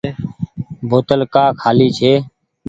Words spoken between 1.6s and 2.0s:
کآلي